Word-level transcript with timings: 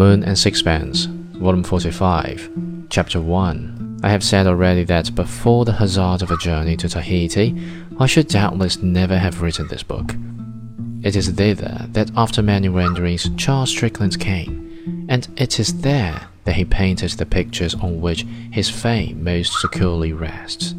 Moon 0.00 0.24
and 0.24 0.38
Sixpence, 0.38 1.04
Volume 1.34 1.62
45, 1.62 2.86
Chapter 2.88 3.20
1. 3.20 4.00
I 4.02 4.08
have 4.08 4.24
said 4.24 4.46
already 4.46 4.82
that 4.84 5.14
before 5.14 5.66
the 5.66 5.74
hazard 5.74 6.22
of 6.22 6.30
a 6.30 6.38
journey 6.38 6.74
to 6.78 6.88
Tahiti, 6.88 7.54
I 7.98 8.06
should 8.06 8.28
doubtless 8.28 8.82
never 8.82 9.18
have 9.18 9.42
written 9.42 9.68
this 9.68 9.82
book. 9.82 10.14
It 11.02 11.16
is 11.16 11.28
thither 11.28 11.86
that 11.90 12.10
after 12.16 12.40
many 12.40 12.70
renderings 12.70 13.28
Charles 13.36 13.68
Strickland 13.68 14.18
came, 14.18 15.06
and 15.10 15.28
it 15.36 15.60
is 15.60 15.82
there 15.82 16.28
that 16.44 16.54
he 16.54 16.64
painted 16.64 17.10
the 17.10 17.26
pictures 17.26 17.74
on 17.74 18.00
which 18.00 18.24
his 18.50 18.70
fame 18.70 19.22
most 19.22 19.60
securely 19.60 20.14
rests. 20.14 20.74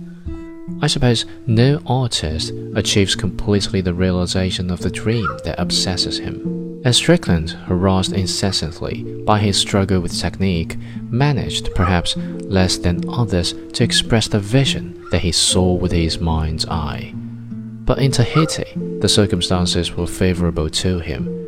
I 0.81 0.87
suppose 0.87 1.27
no 1.45 1.79
artist 1.85 2.53
achieves 2.73 3.13
completely 3.13 3.81
the 3.81 3.93
realization 3.93 4.71
of 4.71 4.79
the 4.79 4.89
dream 4.89 5.29
that 5.43 5.59
obsesses 5.59 6.17
him. 6.17 6.60
And 6.83 6.95
Strickland, 6.95 7.51
harassed 7.51 8.13
incessantly 8.13 9.03
by 9.23 9.39
his 9.39 9.57
struggle 9.57 9.99
with 9.99 10.19
technique, 10.19 10.77
managed, 11.09 11.75
perhaps 11.75 12.17
less 12.17 12.77
than 12.77 13.07
others, 13.09 13.53
to 13.73 13.83
express 13.83 14.27
the 14.27 14.39
vision 14.39 15.05
that 15.11 15.21
he 15.21 15.31
saw 15.31 15.73
with 15.73 15.91
his 15.91 16.19
mind's 16.19 16.65
eye. 16.65 17.13
But 17.15 17.99
in 17.99 18.11
Tahiti, 18.11 18.73
the 18.99 19.09
circumstances 19.09 19.91
were 19.91 20.07
favorable 20.07 20.69
to 20.69 20.99
him. 20.99 21.47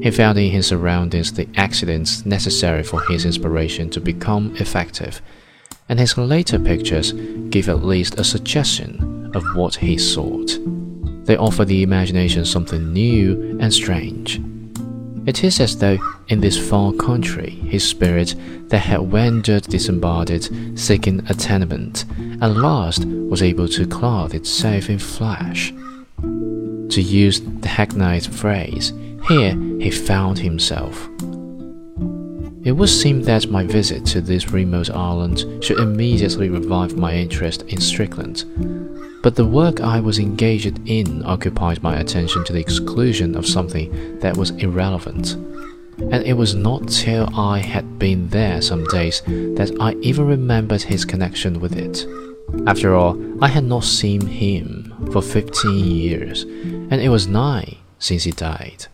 He 0.00 0.10
found 0.10 0.38
in 0.38 0.50
his 0.50 0.68
surroundings 0.68 1.32
the 1.32 1.48
accidents 1.56 2.24
necessary 2.24 2.82
for 2.82 3.02
his 3.02 3.26
inspiration 3.26 3.90
to 3.90 4.00
become 4.00 4.56
effective 4.56 5.20
and 5.88 5.98
his 5.98 6.16
later 6.16 6.58
pictures 6.58 7.12
give 7.50 7.68
at 7.68 7.84
least 7.84 8.18
a 8.18 8.24
suggestion 8.24 9.30
of 9.34 9.44
what 9.54 9.74
he 9.74 9.98
sought. 9.98 10.58
They 11.26 11.36
offer 11.36 11.64
the 11.64 11.82
imagination 11.82 12.44
something 12.44 12.92
new 12.92 13.58
and 13.60 13.72
strange. 13.72 14.40
It 15.24 15.44
is 15.44 15.60
as 15.60 15.76
though 15.76 15.98
in 16.28 16.40
this 16.40 16.58
far 16.58 16.92
country 16.92 17.50
his 17.50 17.88
spirit 17.88 18.34
that 18.68 18.78
had 18.78 19.00
wandered 19.00 19.62
disembodied, 19.64 20.78
seeking 20.78 21.24
a 21.28 21.34
tenement, 21.34 22.04
at 22.40 22.56
last 22.56 23.04
was 23.04 23.42
able 23.42 23.68
to 23.68 23.86
clothe 23.86 24.34
itself 24.34 24.90
in 24.90 24.98
flesh. 24.98 25.72
To 26.20 27.00
use 27.00 27.40
the 27.40 27.68
hackneyed 27.68 28.26
phrase, 28.26 28.92
here 29.28 29.54
he 29.80 29.90
found 29.92 30.38
himself. 30.40 31.08
It 32.64 32.72
would 32.72 32.88
seem 32.88 33.22
that 33.22 33.50
my 33.50 33.64
visit 33.64 34.04
to 34.06 34.20
this 34.20 34.50
remote 34.50 34.90
island 34.90 35.64
should 35.64 35.78
immediately 35.78 36.48
revive 36.48 36.96
my 36.96 37.14
interest 37.14 37.62
in 37.62 37.80
Strickland. 37.80 38.44
But 39.22 39.36
the 39.36 39.46
work 39.46 39.80
I 39.80 40.00
was 40.00 40.18
engaged 40.18 40.80
in 40.86 41.24
occupied 41.24 41.82
my 41.82 41.96
attention 41.96 42.44
to 42.44 42.52
the 42.52 42.60
exclusion 42.60 43.36
of 43.36 43.46
something 43.46 44.18
that 44.18 44.36
was 44.36 44.50
irrelevant. 44.50 45.34
And 46.10 46.24
it 46.24 46.32
was 46.32 46.54
not 46.54 46.88
till 46.88 47.28
I 47.38 47.58
had 47.58 47.98
been 47.98 48.28
there 48.28 48.60
some 48.60 48.84
days 48.86 49.22
that 49.26 49.76
I 49.80 49.92
even 50.00 50.26
remembered 50.26 50.82
his 50.82 51.04
connection 51.04 51.60
with 51.60 51.76
it. 51.76 52.06
After 52.66 52.94
all, 52.94 53.16
I 53.42 53.48
had 53.48 53.64
not 53.64 53.84
seen 53.84 54.26
him 54.26 55.08
for 55.12 55.22
fifteen 55.22 55.84
years, 55.84 56.42
and 56.42 56.94
it 56.94 57.08
was 57.08 57.28
nine 57.28 57.76
since 57.98 58.24
he 58.24 58.32
died 58.32 58.86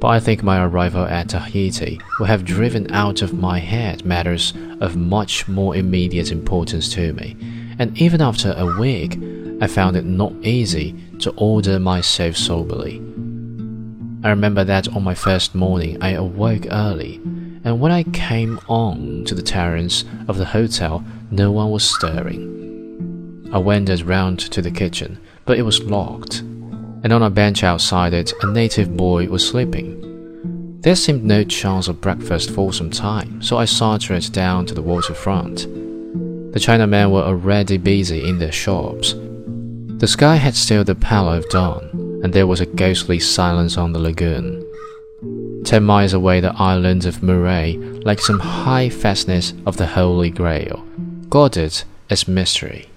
but 0.00 0.08
I 0.08 0.20
think 0.20 0.42
my 0.42 0.64
arrival 0.64 1.04
at 1.04 1.30
Tahiti 1.30 2.00
will 2.18 2.26
have 2.26 2.44
driven 2.44 2.90
out 2.92 3.20
of 3.20 3.32
my 3.34 3.58
head 3.58 4.04
matters 4.04 4.54
of 4.80 4.96
much 4.96 5.48
more 5.48 5.74
immediate 5.74 6.30
importance 6.30 6.88
to 6.94 7.12
me, 7.14 7.36
and 7.78 7.96
even 7.98 8.20
after 8.20 8.54
a 8.56 8.78
week, 8.78 9.18
I 9.60 9.66
found 9.66 9.96
it 9.96 10.04
not 10.04 10.32
easy 10.42 10.94
to 11.20 11.30
order 11.32 11.78
myself 11.78 12.36
soberly. 12.36 12.96
I 14.24 14.30
remember 14.30 14.64
that 14.64 14.88
on 14.94 15.04
my 15.04 15.14
first 15.14 15.54
morning 15.54 16.02
I 16.02 16.10
awoke 16.10 16.66
early, 16.70 17.16
and 17.64 17.80
when 17.80 17.92
I 17.92 18.02
came 18.04 18.60
on 18.68 19.24
to 19.26 19.34
the 19.34 19.42
terrace 19.42 20.04
of 20.28 20.38
the 20.38 20.44
hotel, 20.44 21.04
no 21.30 21.52
one 21.52 21.70
was 21.70 21.88
stirring. 21.88 23.48
I 23.52 23.58
wandered 23.58 24.02
round 24.02 24.38
to 24.40 24.62
the 24.62 24.70
kitchen, 24.70 25.18
but 25.44 25.58
it 25.58 25.62
was 25.62 25.82
locked 25.82 26.42
and 27.04 27.12
on 27.12 27.22
a 27.22 27.30
bench 27.30 27.62
outside 27.62 28.12
it, 28.12 28.32
a 28.42 28.46
native 28.46 28.96
boy 28.96 29.28
was 29.28 29.46
sleeping. 29.46 30.80
There 30.80 30.96
seemed 30.96 31.24
no 31.24 31.44
chance 31.44 31.88
of 31.88 32.00
breakfast 32.00 32.50
for 32.50 32.72
some 32.72 32.90
time, 32.90 33.42
so 33.42 33.56
I 33.56 33.64
sauntered 33.64 34.32
down 34.32 34.66
to 34.66 34.74
the 34.74 34.82
waterfront. 34.82 35.66
The 36.58 36.64
Chinamen 36.64 37.12
were 37.12 37.22
already 37.22 37.76
busy 37.76 38.28
in 38.28 38.40
their 38.40 38.50
shops. 38.50 39.14
The 40.00 40.08
sky 40.08 40.34
had 40.34 40.56
still 40.56 40.82
the 40.82 40.96
pallor 40.96 41.36
of 41.36 41.48
dawn, 41.50 42.20
and 42.24 42.32
there 42.32 42.48
was 42.48 42.60
a 42.60 42.66
ghostly 42.66 43.20
silence 43.20 43.76
on 43.76 43.92
the 43.92 44.00
lagoon. 44.00 44.66
Ten 45.64 45.84
miles 45.84 46.14
away, 46.14 46.40
the 46.40 46.52
island 46.60 47.06
of 47.06 47.22
Murea, 47.22 47.78
like 48.02 48.18
some 48.18 48.40
high 48.40 48.88
fastness 48.88 49.54
of 49.66 49.76
the 49.76 49.86
Holy 49.86 50.30
Grail, 50.30 50.84
guarded 51.30 51.84
its 52.10 52.26
mystery. 52.26 52.88